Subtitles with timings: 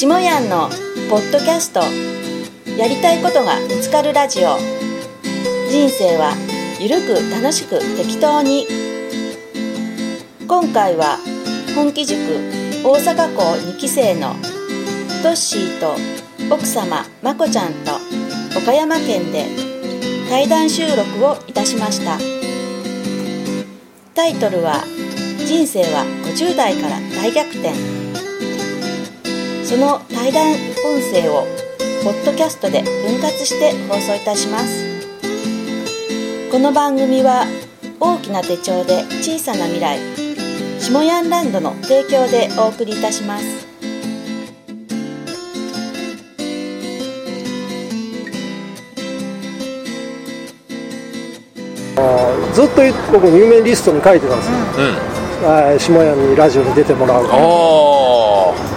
[0.00, 0.68] 下やんの
[1.10, 1.80] ポッドキャスト。
[2.78, 4.56] やりたいことが見つかるラジオ。
[5.68, 6.34] 人生は
[6.78, 8.68] ゆるく楽しく適当に。
[10.46, 11.18] 今回は
[11.74, 12.20] 本気塾
[12.84, 14.36] 大阪校2期生の
[15.24, 15.96] トッシーと
[16.54, 17.90] 奥様まこちゃんと
[18.56, 19.46] 岡山県で
[20.30, 22.20] 対談収録をいたしました。
[24.14, 24.84] タイトルは
[25.44, 27.72] 「人生は50代から大逆転」
[29.68, 30.56] その対談音
[31.12, 31.44] 声を
[32.02, 34.82] ポッドキャストで分割して放送いたします。
[36.50, 37.44] この番組は
[38.00, 39.98] 大きな手帳で小さな未来
[40.80, 43.44] 下ヤンランドの提供でお送りいたします。
[52.54, 52.80] ずっと
[53.12, 54.56] 僕有名リストに書いてたんですよ、
[55.44, 57.24] あー下屋にラジオに出てもらう。
[57.26, 57.87] おー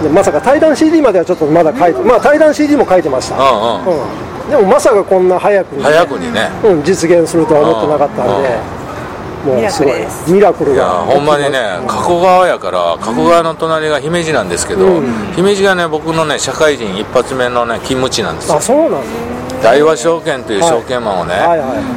[0.02, 4.02] でまさか対談 CD まではちょっとまだ書いてまあ対談 CD も書いてました、うんうん。
[4.02, 4.50] うん。
[4.50, 6.50] でもまさかこんな早くにね、早くにね。
[6.64, 9.94] うん、実現するとは思ってなかったんで、もうすごい。
[10.28, 15.00] ミラクルいやがほんまにね加古川やから加古川の隣が姫路なんですけど、
[15.36, 18.56] 姫路がね僕のね社会人一発目のね勤務地なんですよ。
[18.56, 19.31] あそうなんだ
[19.62, 21.34] 大和証券という証券マンをね、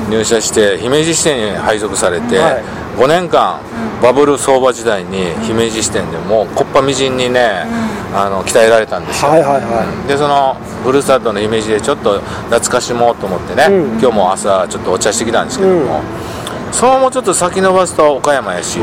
[0.10, 2.64] 入社して姫路支店に配属されて、はい。
[2.98, 3.60] 5年間
[4.02, 7.66] バブル相場時代に姫路支店でもうこっぱみじんにね、
[8.14, 9.32] あの鍛えられたんですよ、
[10.08, 14.00] でそのふるさとの姫路でちょっと懐かしもうと思ってね、うん。
[14.00, 16.02] 今日も朝ちょっとお茶してきたんですけども、
[16.72, 18.80] そのもうちょっと先延ばすと岡山やし、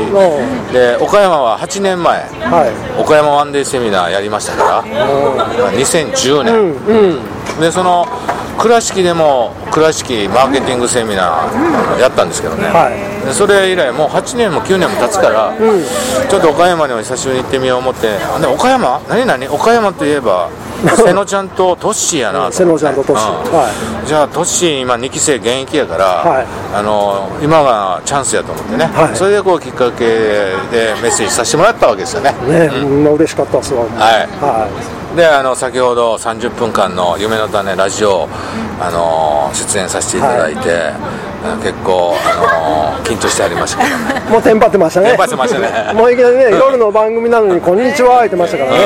[0.71, 2.67] で岡山は8年前は
[2.97, 3.01] い。
[3.01, 4.83] 岡山ワンデーセミナーやりましたから
[5.71, 7.19] 2010う年、
[7.59, 8.05] でその
[8.57, 13.25] 倉敷でも倉敷マーケティングセミナーやったんですけどね、はい。
[13.25, 15.53] でそれ以来もう8年も9年も経つから、
[16.29, 19.01] ちょっと岡山にも久しぶりに行ってみよう思ってあで岡山？
[19.09, 19.47] 何何？
[19.47, 20.49] 岡山といえば
[20.97, 23.29] 瀬野ちゃんとトッシーやな瀬野ちゃんとトッシー。
[23.29, 23.53] うん。
[23.53, 23.69] は
[24.05, 26.45] じゃあトッシー今2期生現役やから、はい。
[26.75, 29.15] あの今がチャンスやと思ってね、はい。
[29.15, 32.35] それでこうきっかけでメッセージさせてもらったわけですよね。
[32.45, 33.81] いね、うん、嬉しかったですわ。
[33.81, 33.89] はい。
[34.41, 34.67] は
[35.15, 38.27] であの先ほど30分間の「夢の種ラジオ」
[38.81, 40.91] あの出演させていただいて、
[41.45, 44.23] あの結構あの緊張してありましたけどね。
[44.27, 45.09] い もうテンパってましたね。
[45.09, 45.93] テンパってましたね。
[45.93, 48.77] もういきなりね夜の番組なのに「こんにちは」言ってましたからね、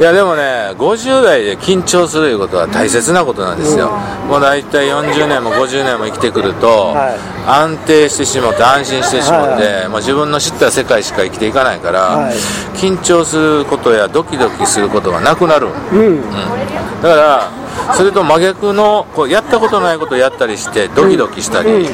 [0.00, 3.90] いやでもね50代で緊張するいうことは大切なことなんですよ、
[4.26, 7.18] もう大体40年も50年も生きてくると、はい。
[7.46, 9.88] 安定してしまって安心してしまって、はい。
[9.88, 12.34] まあ、自分の知った世界しか生きていかないから、はい。
[12.76, 16.22] 緊張することやドキドキすることがなくなる、うん。
[17.02, 21.86] だからそれと真逆のこうやったことないことをやったりしてドキドキしたり、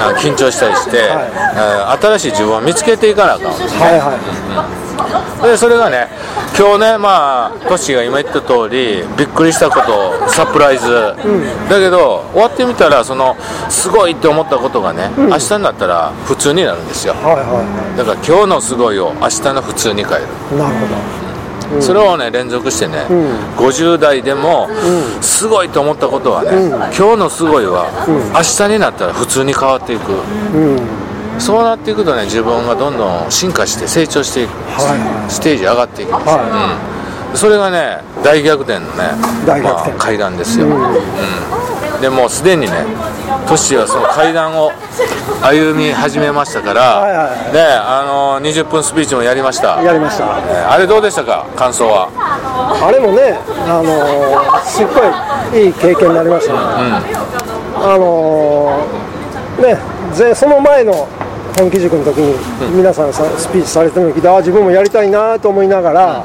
[0.00, 3.52] あ緊張したりして、あ新しい自分を見つけていかなあかん。
[3.52, 3.58] は
[3.90, 4.83] いはい
[5.42, 6.08] でそれがね
[6.58, 11.14] 今日ねまあトシが今言った通りびっくりしたことサプライズ、
[11.68, 13.36] だけど終わってみたらその
[13.68, 17.14] すごいって思ったことがね、明日になったら普通になるんですよ。
[17.14, 21.24] はいはだから今日のすごいを明日の普通に変える、いなるほど。
[21.80, 23.06] それをね連続してね、
[23.56, 24.68] 50代でも
[25.20, 26.50] すごいと思ったことはね、
[26.96, 27.88] 今日のすごいは
[28.34, 30.12] 明日になったら普通に変わっていく、
[31.38, 36.78] そうなっていくとね自分がどんどん進化して成長していく、はステージ上がっていきます、は
[37.32, 39.10] うん、それがね大逆転のね
[39.46, 39.90] 大逆転。
[39.90, 42.00] まあ、階段ですよ、うん。
[42.00, 42.72] でもうすでにね
[43.46, 44.70] トッシーはその階段を
[45.42, 47.52] 歩み始めましたから、はいはいはい。
[47.52, 49.82] ねあの20分スピーチもやりました。
[49.82, 50.24] やりました。
[50.24, 51.46] えーあれどうでしたか？
[51.56, 52.08] 感想は。
[52.80, 55.04] あれもね、あのーすっご
[55.58, 56.58] いいい経験になりましたね。
[57.76, 59.78] あのーね、
[60.14, 61.06] ぜその前の
[61.56, 66.24] 本気塾の時に皆さんさスピーチされてるのを聞いて、ああ自分もやりたいなと思いながら、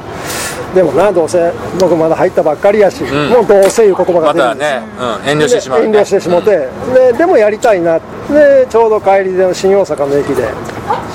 [0.74, 4.54] でもな、どうせ僕まだ入ったばっかりやし、もうどうせいう言葉がま出る。
[4.54, 4.82] んですよたね、
[5.22, 7.98] うん、遠慮してしまう、ね、遠慮してしもて、ででもやりたいな。
[7.98, 10.48] でちょうど帰りで新大阪の駅で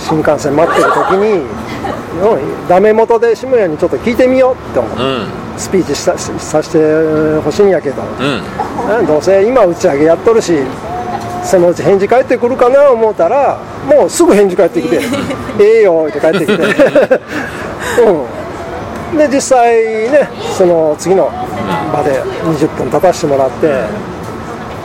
[0.07, 1.45] 新幹線待ってる時に
[2.21, 4.89] うんダメ元で下屋にちょっと聞いてみようって思
[5.57, 8.99] スピーチしたしさせてほしいんやけど、うん。
[8.99, 10.53] うんどうせ今打ち上げやっとるし
[11.43, 14.99] そのうち返事返ってくるかな思ったらもうすぐ返事返ってきて
[15.59, 16.53] 「ええよ」って帰ってきて、
[19.11, 19.75] うん、で実際
[20.09, 21.31] ねその次の
[21.93, 23.67] 場で20分立たせてもらって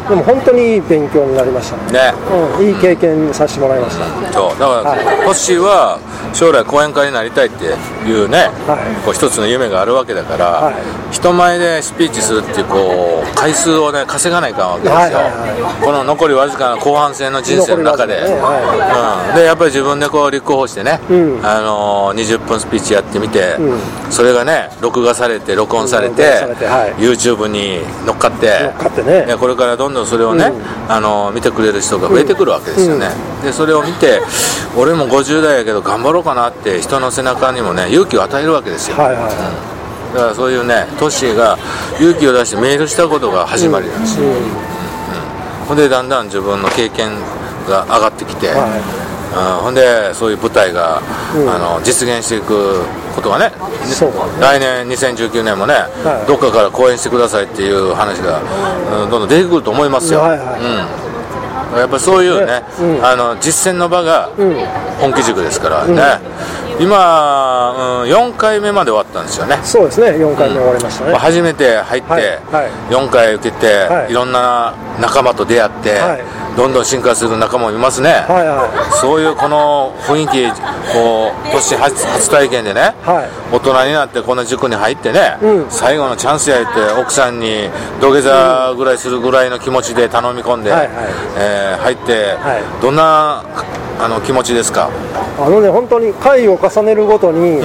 [0.09, 1.77] でも本当にいい勉強になりました。
[1.93, 2.15] ね、ね
[2.59, 4.59] うん、いい経験させてもらいました、そう。
[4.59, 4.99] だから、はい。
[5.25, 5.99] トッシーは
[6.33, 9.05] 将来講演家になりたいっていうね、はい。
[9.05, 10.75] こう一つの夢があるわけだから、はい。
[11.13, 15.31] 人前でスピーチするっていうこう回数をね稼がないかんわけですよ、はいはい
[15.85, 19.29] この残りわずかな後半戦の人生の中で、残りわずかね。
[19.31, 21.47] うん、でやっぱり自分でこう立候補してね、うん。
[21.47, 23.79] あのー20分スピーチやってみて、うん。
[24.11, 26.93] それがね録画されて録音されて,、されてはい。
[26.95, 29.27] YouTube に乗っかって乗っかってね。
[29.27, 30.93] でこれからどんどんそれをね、うん。
[30.93, 33.09] あのー見てくれる人が増えてくるわけですよね、
[33.43, 34.21] でそれを見て
[34.77, 40.15] 俺も50代やけど頑張ろうかなって人の背中にもね勇気を与えるわけですよ、はいはい。
[40.15, 41.59] だからそういうねトッシーが
[41.99, 44.21] 勇気を出してメールしたことが始まりなんです。
[44.21, 44.27] よ、
[45.69, 47.11] ほんでだんだん自分の経験
[47.69, 48.67] が上がってきて、は
[49.61, 49.65] うん。
[49.65, 51.01] ほんでそういう舞台が、
[51.35, 51.49] うん。
[51.49, 52.83] あの実現していく
[53.15, 53.55] ことがねね。
[54.41, 55.75] 来年2019年もね、
[56.05, 56.27] はい。
[56.27, 58.41] どっかから公演してくださいっていう話が、
[59.05, 60.61] うんどんどん出てくると思いますよ、はいはい。
[60.61, 61.10] うん、
[61.79, 63.05] やっぱりそういうね、うん。
[63.05, 64.55] あの実践の場がうん。
[65.01, 66.21] 本気塾ですからね、
[66.81, 69.59] 今、うん、4回目まで終わったんですよね。
[69.63, 70.09] そうですね。
[70.13, 72.23] 4回目終わりましたね、まあ初めて入って、はい。
[72.23, 72.71] はい。
[72.95, 74.11] 4回受けて、はい。
[74.11, 76.41] い、ろんな仲間と出会って、はい。
[76.57, 80.51] どんどん進化する仲間もいますね、はいはそういうこの雰囲気
[80.93, 83.55] こう年初初体験でね、はい。
[83.55, 85.71] 大人になってこの塾に入ってね、うん。
[85.71, 87.69] 最後のチャンスやって奥さんに
[88.01, 90.89] 土下座ぐらいするぐらいの気持ちで頼み込んで、はいはい。
[91.39, 92.83] えー入って、はい。
[92.83, 93.45] どんな
[94.03, 94.89] あの気持ちですか？
[94.89, 97.61] いあのね本当に回を重ねるごとに、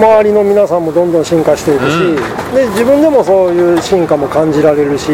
[0.00, 1.98] 周りの皆さんもどんどん進化していくし、
[2.54, 5.12] で自分でもそういう進化も感じられるし、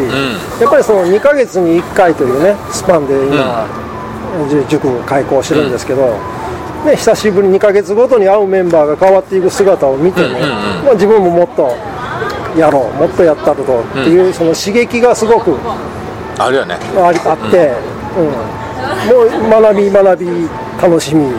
[0.61, 3.67] やっぱりその2ヶ月に1回というねスパンで今、
[4.49, 6.19] じ塾開校してるんですけど、
[6.85, 10.41] ね、久しぶりに2ヶ月ごとに会うメンバーが変わっていく姿を見てね、
[10.85, 11.77] まあ、自分ももっと
[12.59, 15.57] やろうもっとやったるとっていう、その刺激がすごく
[16.39, 16.77] あるよね。
[16.97, 17.73] ありあって、
[18.17, 18.63] うん
[19.07, 20.49] もう学び学び
[20.81, 21.33] 楽しみ、うん。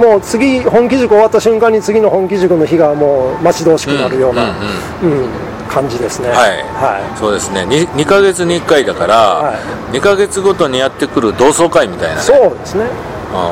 [0.00, 4.50] もう次本気塾終わった瞬間に次の本気塾の日がもう待ち遠しくなるような、
[5.02, 6.30] うん感じですね。
[6.30, 7.60] はい、はそうですね。
[7.62, 9.54] 2, 2ヶ月に1回だから、は
[9.92, 12.20] 2ヶ月ごとにやってくる同窓会みたいなね。
[12.22, 12.86] いそうですね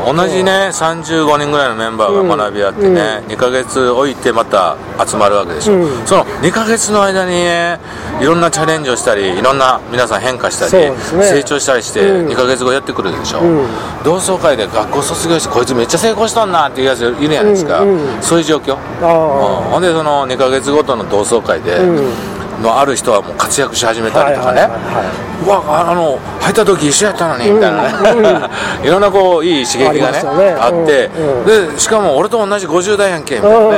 [0.09, 0.17] うん。
[0.17, 4.77] 同じね35人ぐらいのメンバーが学び合ってね、2ヶ月置いてまた
[5.07, 6.07] 集まるわけでしょ、うん。
[6.07, 7.79] その2ヶ月の間にね
[8.21, 10.97] いろんなチャレンジをしたりいろんな皆さん変化したり、ね。
[11.23, 12.29] 成長したりしてうん。
[12.29, 13.67] 2ヶ月後やってくるでしょ、ん。
[14.05, 17.91] 同窓会で学校卒業してこいつめっちゃ成功したんなっていうやついるじゃないですか、うん。
[17.91, 18.23] うん。
[18.23, 18.79] そういう状況、うん。
[19.05, 27.83] あほんでその2ヶ月ごとの同窓会で、んのある人はもう活躍し始めあたりとかね、はいはいわああの入った時一緒やったのにみたいな
[28.15, 28.49] ね、
[28.83, 30.57] いろんなこういい刺激がねあね。
[30.59, 33.77] あって、うんでしかも俺と同じ50代やんけみたいなね。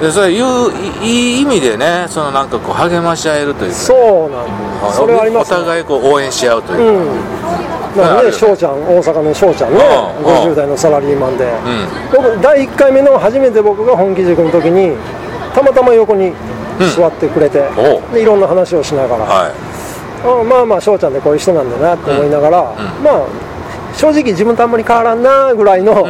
[0.00, 0.72] でそれいう
[1.02, 3.76] いいい意味でねそのなんかこう励まし合えるというか。
[3.76, 3.96] そう
[4.34, 4.96] なんです。
[4.96, 7.04] それはありますお互いこう応援し合うというか、
[8.00, 8.02] うん。
[8.02, 9.84] だかねね翔ちゃん大阪の翔ちゃんね。
[10.20, 10.52] うんうん。
[10.52, 11.46] 50代のサラリーマンで、
[12.12, 14.96] 僕第1回目の初めて僕が本気塾の時に
[15.54, 16.32] たまたま横に
[16.90, 17.62] 座ってくれて、
[18.12, 19.52] でいろんな話をしながら、はい。
[20.24, 22.62] あまあまあ翔ちゃんでこういう人なんだなって思いながら、
[23.02, 23.26] まあ
[23.96, 26.06] 正直自分とあんまり変わらんなぐらいの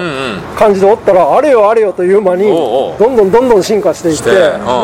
[0.57, 4.31] 感じでおったら、あれよあれよという間にどんどんどんどん進化していって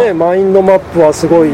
[0.04, 1.50] ね、マインドマップはすごい、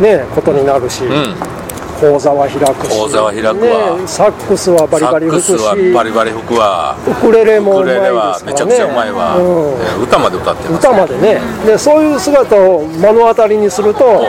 [0.00, 1.55] ね、ことになるし、うん
[2.00, 2.98] 講座は開くし。
[2.98, 3.96] 講座は開くわ。
[3.96, 5.46] ね、サックスはバリバリ吹くし。
[5.46, 6.96] サックスはバリバリ吹くわ。
[7.06, 8.46] ウクレレもうまいですウクレレはからね。
[8.46, 10.00] めちゃくちゃうまいわ、うん。
[10.00, 11.40] え歌まで歌ってます歌までね。
[11.66, 14.26] でそういう姿を目の当たりにすると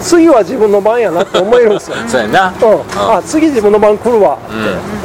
[0.00, 2.80] 次は自分の番やなって思えるんですよ、 そうやな、うん、
[3.16, 4.54] あ次自分の番来るわって、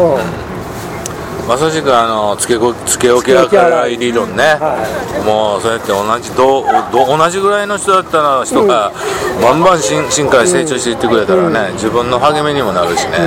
[0.04, 0.53] うん
[1.48, 3.98] まさしくあのつけこつけ置き洗い。
[3.98, 4.80] 理論ね、は
[5.26, 8.92] もうそうやって同じどど同じぐらいの人だったら人が
[9.42, 13.18] バンバン進進化成長していってくれたらね、自分の励みにもなるしね、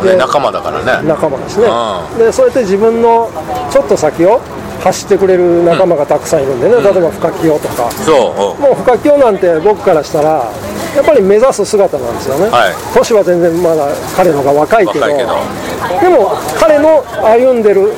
[0.00, 0.04] うん。
[0.04, 1.08] でで仲間だからね。
[1.08, 3.30] 仲間ですね、うでそうやって自分の
[3.72, 4.40] ちょっと先を
[4.82, 8.60] 走ってくれる仲間がたくさんいるんでね、例えば深清とか、そう。
[8.60, 10.52] もう深清なんて僕からしたら
[10.94, 12.74] やっぱり目指す姿なんですよね、はい。
[12.94, 15.06] 年は全然まだ彼の方が若いけど。
[15.06, 15.24] で
[16.08, 17.92] も彼の歩んでる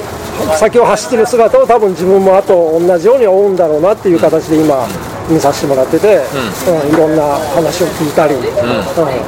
[0.58, 4.86] 先を走ってる姿を多分自分もあと同じように追うんだろうなっていう形で今
[5.28, 6.94] 見させてもらってて、うん。
[6.94, 7.22] いろんな
[7.54, 8.42] 話を聞いたり、うん。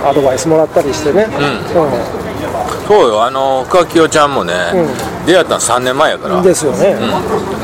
[0.06, 1.60] アドバイスもらったりしてね、うん。
[2.86, 3.22] そうよ。
[3.24, 4.54] あの深清ちゃんもね、
[5.28, 6.96] 出会ったの3年前やから、ですよね、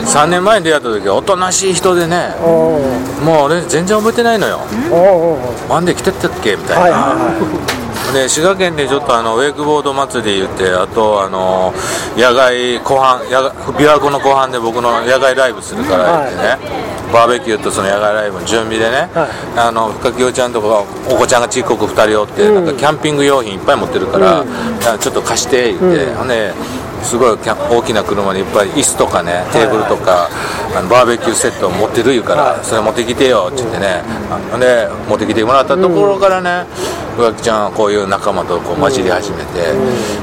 [0.04, 4.60] 3年前に出会った時はおとなしい人でねうんもう俺全然覚えてないのよ。
[4.70, 11.72] うんうんワンデー来てったっけみたいな、はいはいで滋賀県でちょっとあのウェイクボード祭り言ってあとあの
[12.16, 16.58] 野外後半野外琵琶湖の後半で僕の野外ライブするから言ってね、
[17.12, 19.58] バーベキューとその野外ライブの準備でね、はい。
[19.58, 24.46] あの深清ちゃんとかお子ちゃんがちっこく2人おって、なんかキャンピング用品いっぱい持ってるから、い
[24.84, 26.52] やちょっと貸して言って、ほんで
[27.04, 30.28] すごい大きな車にいっぱい椅子とかねテーブルとか、
[30.76, 34.02] あのバーベキューセットを持ってる言うから、それ持ってきてよって言ってね、
[34.52, 36.66] あで持ってきてもらったところからね
[37.16, 39.72] 宇垣ちゃんはこういう仲間とこう混じり始めて、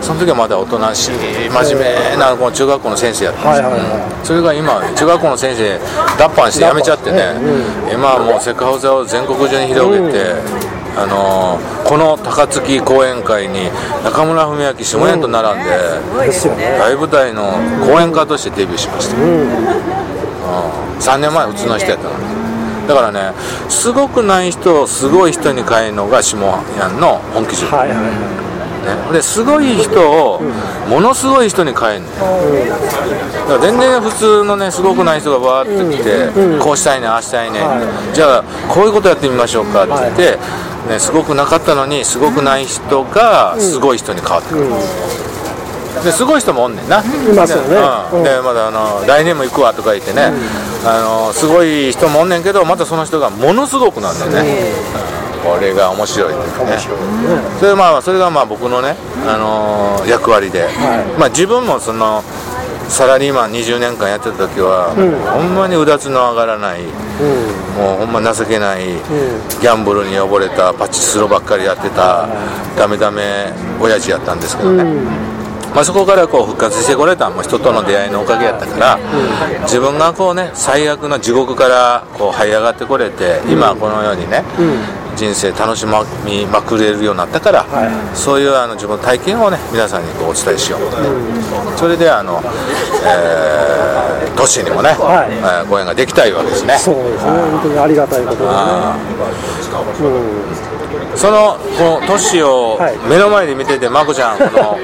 [0.01, 1.11] その時はまだおとなしい
[1.49, 3.69] 真面目なこの中学校の先生やったんですよ、
[4.23, 5.79] それが今中学校の先生
[6.17, 7.31] 脱藩して辞めちゃってね、
[7.93, 10.35] 今はもうセクハウザを全国中に広げて、
[10.97, 13.69] あのーこの高槻講演会に
[14.05, 15.69] 中村文明下園と並んで、
[16.79, 17.51] 大舞台の
[17.85, 19.49] 講演家としてデビューしました、うん。
[21.01, 22.17] 3年前普通の人やったの。
[22.17, 23.33] にだからね
[23.67, 28.03] すごくない人をすごい人に変えるのが下園の本気塾、はいはいは
[29.11, 30.41] ね、ですごい人を
[30.89, 32.07] ものすごい人に変えるの。
[32.07, 32.13] よ
[32.71, 37.59] だから全然普通のねすごくない人がバーって来て、こうしたいねああしたいね、
[38.13, 40.39] じゃあこういうことやってみましょうかって言って、
[40.89, 44.69] ね、すごくなかったのにすごくない人がすごい人に変わってくる、
[46.03, 47.03] ですごい人もおんねんな、い
[47.35, 47.77] ますよね。
[48.13, 48.23] うん。
[48.23, 50.31] でまだあの来年も行くわとか言ってね、
[50.85, 54.71] あのすごい人もおんねんけどまたその人がものすごくなんだよね、
[55.43, 55.51] うん。
[55.53, 56.77] これが面白いっていうかね。
[57.59, 58.95] それまあそれがまあ僕のね、
[59.27, 60.67] あのー役割で、
[61.19, 62.23] まあ自分もその
[62.91, 64.91] サラリーマン20年間やってた時は、
[65.33, 66.81] ほんまにうだつの上がらない、
[67.77, 72.27] もうほんま情けない、ギャンブルに溺れたパチスロばっかりやってた、
[72.77, 74.83] ダメダメ親父やったんですけどね、
[75.73, 78.99] まあ、そこからこう復活してこれたのも人との出会いのおかげやったから、
[79.63, 84.43] 自分がこうね最悪の地獄からこう這い上がってこれて、今このようにね、
[85.15, 87.65] 人生楽しみまくれるようになったから、
[88.13, 90.97] そういうあの自分の体験をね皆さんにこうお伝えしようと、
[91.77, 92.41] それであの、
[93.05, 95.31] えー、都市にもね、はい。
[95.31, 96.75] えーご縁ができたいわけですね。
[96.75, 97.31] いそうですね。
[97.31, 98.51] 本当にありがたいことでね
[101.15, 104.77] そのこの都市をはい目の前で見てて、まこちゃんこの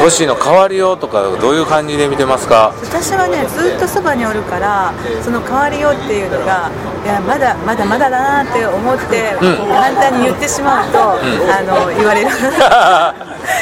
[0.00, 2.72] 都市の変わりようとかどういう感じで見てますか？
[2.82, 4.92] 私はねずっとそばにおるから
[5.22, 6.70] その変わりようっていうのが
[7.04, 12.30] いやまだまだまだだなって思って、簡単に言ってしまうと、あの言われる。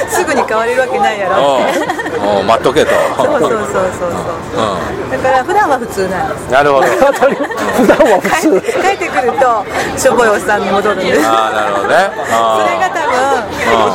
[0.08, 2.90] すぐに変われるわけないやろって待っとけと。
[3.16, 3.60] そうそうそうそう
[4.00, 4.58] そ
[5.08, 5.10] う。
[5.10, 6.50] だから普段は普通なんです。
[6.50, 6.86] なるほど。
[7.76, 9.64] 普段は普帰通帰ってくると
[9.96, 11.26] しょぼいおっさんに戻るんです。
[11.26, 12.10] ああなるほどね。
[12.16, 12.96] それが多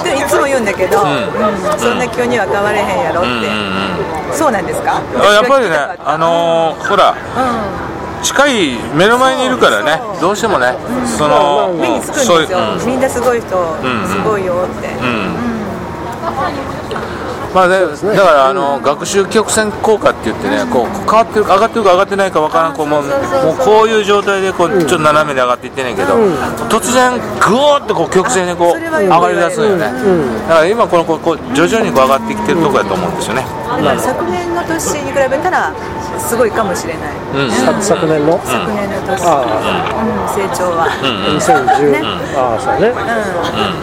[0.03, 1.79] 分いつも言うんだけど、うん。
[1.79, 3.49] そんな急には変われへんやろって、
[4.37, 5.01] そうなんですか？
[5.19, 7.13] あやっぱりねあのーほら
[8.21, 10.75] 近い目の前にいるからねどうしてもね
[11.17, 12.35] その目につくんですよ。
[12.35, 12.85] そういう、うん。
[12.85, 14.89] みんなすごい人、んすごいよって、
[17.53, 23.11] まあね、だからあの学習曲線効果って言ってねこう変わってるか上がってるか上がってないか分からんこうももう
[23.59, 26.15] こういう状態でこうちょっと斜めに上がっていってんねんけど、
[26.69, 29.91] 突然グーッとこう曲線にこう上がり出すんよね、
[30.47, 33.43] だから今このこうこう徐々にこう上がってきてるとこやと思うんですよね、
[33.77, 35.73] だから昨年の年に比べたら
[36.19, 37.51] すごいかもしれない、うん。
[37.51, 38.39] 昨昨年の？
[38.43, 40.87] 昨年の年、あうん、成長は、
[41.39, 42.01] 2010ね。
[42.35, 42.89] ああそうね。
[42.89, 42.93] う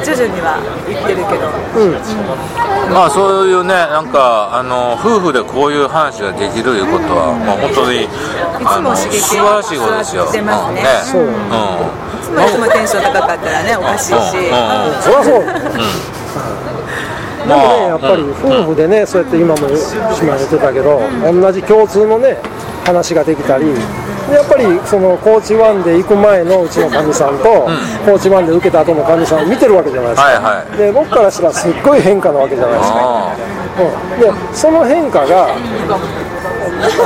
[0.00, 0.04] ん。
[0.04, 1.48] 徐々にはいってるけど、
[2.92, 8.08] まあそういうねなんかあの夫婦でこういう話ができるいうことは、まあ、本当に
[8.64, 10.24] あの素いつも刺激晴らしいことですよ。
[10.30, 10.84] ね。
[11.04, 11.22] そう。
[11.24, 11.32] うん。
[11.32, 14.52] いつもいつもテンション高かったらねおかしいし、うん。
[14.52, 15.02] うん。
[15.02, 16.17] そりゃそう
[17.48, 19.56] でもねやっぱり夫婦でねそうやって今も
[20.14, 22.36] 島言ってたけど同じ共通のね
[22.84, 23.64] 話ができたり
[24.28, 27.64] でやっぱりそのコーチワンで行く前のうちのかみさんと、
[28.04, 30.76] コーチワンで受けた後のかみさんを見てるわけじゃないですか、はいはい。
[30.76, 33.36] で僕からしたらすっごい変化なわけじゃないですか、あ
[33.80, 35.58] うん、でその変化があ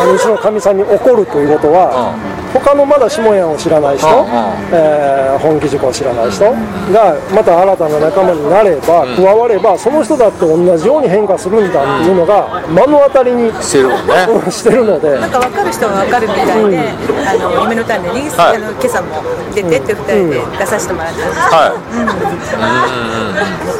[0.04, 2.18] のうちのかみさんに起こるということは、
[2.52, 4.26] 他のまだ下屋を知らない人、うんうん。
[4.72, 13.60] えー本気塾を知らない人がまた新たな仲間になれば、加わればその人だって同じように変化するんだっていうのが目の当たりにあ
[14.50, 15.18] してるので。
[15.18, 18.56] なんか分かる人は分かるみたいで、あの夢の種に、はい。
[18.56, 19.06] あの今朝も
[19.54, 22.62] 出てって2人で出させてもらったんですはい。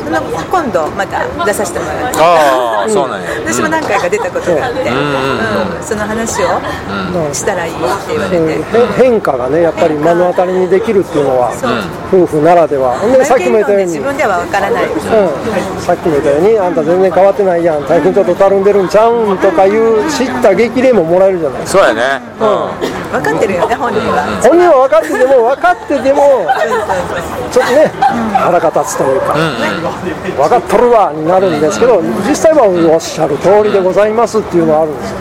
[0.05, 3.23] その今度また出させてもらってああそうなん。
[3.23, 5.83] や私も何回か出たことがあって、うん。
[5.85, 6.49] その話を
[7.33, 7.81] したらいいって
[8.13, 8.47] 言われうん。
[8.49, 8.62] て、へ
[8.97, 11.53] 変化がねやっぱり目の当たりにできるっていうのは、
[12.13, 12.99] 夫婦ならでは。
[13.01, 13.87] でさっきも言ったように。
[13.87, 14.85] 自分では分からない。
[14.85, 21.61] うん、さっきも言ったようにあんた全然変わってないやん最近ちょっとたるんでるんちゃうんとかいう知った激励ももらえるじゃない。
[21.61, 22.23] ですかそうやね。
[22.41, 23.03] うん。
[23.13, 24.25] 分かってるよね本人は。
[24.43, 26.49] 本人は分かってても分かってても
[27.53, 27.93] ちょっとね
[28.33, 35.19] 腹が立つというか、分かっとるわになるんですけど実際はおっしゃる通りでございますっていうのはあるんですよ、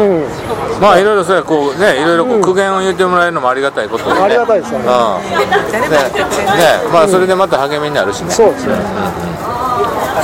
[0.00, 0.45] うん
[0.80, 4.14] まあいろいろそうやこうねいろいろこう苦言を言ってもらえるのもありがたいことで。
[4.14, 4.84] ねありがたいですよね。
[4.84, 4.90] うん。
[4.90, 8.30] ねねまあそれでまた励みになるしね。
[8.30, 8.74] そうですね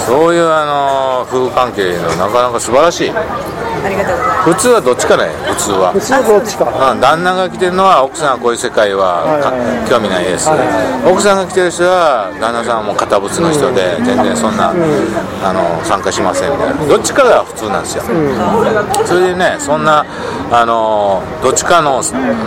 [0.06, 3.10] そういうあの夫婦関係のなかなか素晴らしい。
[3.10, 4.52] ありがとうございます。
[4.52, 5.92] 普通はどっちかね普通は。
[5.92, 6.92] 普通はどっちか。
[6.92, 7.00] うん。
[7.00, 9.24] 旦那が来てるのは奥さんはこういう世界は
[9.88, 10.58] 興味ないです、はい
[11.02, 16.86] 奥さんが来てる人は旦那さんはもう堅物の人で全然そんな、あの参加しませんみたいな。
[16.86, 18.04] どっちかが普通なんですよ、
[19.04, 20.06] それでねそんな
[20.54, 22.02] あのどっちかの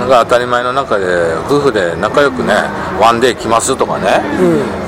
[0.08, 1.06] が当たり前の中で
[1.50, 2.54] 夫婦で仲良くね
[3.02, 4.22] ワンデー来ますとかね、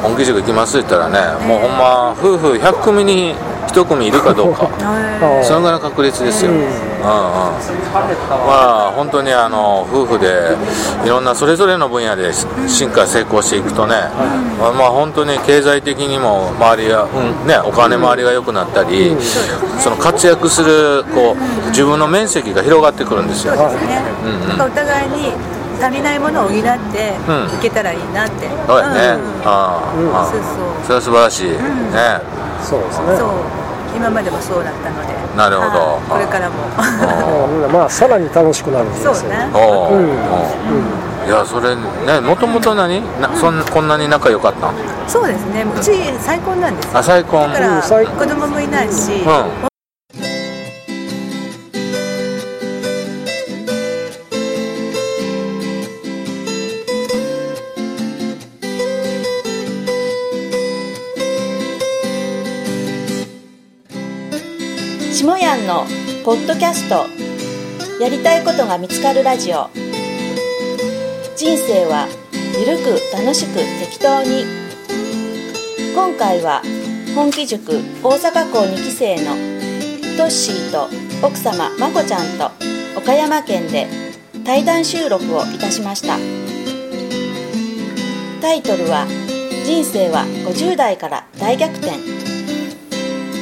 [0.04, 3.34] 本気塾行きますって言ったらねもうほんま夫婦100組に
[3.74, 4.70] 1組いるかどうか。
[4.70, 6.52] あそのぐらいの確率ですよ、
[7.08, 8.48] うんうん。
[8.48, 10.56] まあ本当にあの夫婦で
[11.06, 12.32] いろんなそれぞれの分野で
[12.68, 13.96] 進化成功していくとね、
[14.60, 19.16] まあまあ本当に経済的にも周りが、うんね、お金回りが良くなったり、
[19.80, 21.36] その活躍するこ
[21.66, 24.02] う自分の面積が広がってくるんですよ、そうですね、
[24.50, 25.32] なんかお互いに
[25.82, 29.80] 足りないものを補っていけたらいいなって、そうやね、あ
[30.14, 30.84] あそうそう。
[30.84, 31.58] それは素晴らしい、ね。
[32.64, 33.18] そうですね。
[33.18, 33.30] そう
[33.98, 35.14] 今までもそうだったので。
[35.36, 35.98] なるほど。
[35.98, 36.10] はい。
[36.10, 36.56] これからも。
[37.66, 37.72] うん。
[37.74, 39.14] まあさらに楽しくなるんですよ。
[39.14, 39.50] そうね。
[41.28, 43.02] いやそれねもともと何？
[43.20, 44.76] なそんこんなに仲良かったん
[45.10, 45.64] そうですね。
[45.64, 47.00] うち再婚なんですよ。
[47.00, 49.26] あ再婚だから子供もいないし、
[66.28, 67.06] ポッドキャスト。
[68.04, 69.70] やりたいことが見つかるラジオ。
[71.38, 72.06] 人生は
[72.60, 74.44] ゆるく楽しく適当に。
[75.96, 76.62] 今回は
[77.16, 79.36] 本気塾大阪校2期生の
[80.18, 80.90] トッシーと
[81.26, 82.52] 奥様まこちゃんと
[83.00, 83.88] 岡山県で
[84.44, 86.18] 対談収録をいたしました。
[88.42, 89.08] タイトルは
[89.64, 91.96] 「人生は50代から大逆転」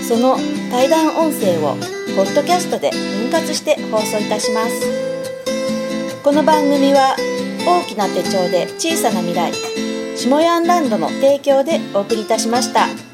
[0.07, 0.37] その
[0.69, 1.75] 対談音声を
[2.15, 7.15] ポッドキャストで分割して放送いたしますこの番組は
[7.65, 9.51] 大きな手帳で小さな未来
[10.15, 13.04] 下ヤンランドの提供でお送りいたしました。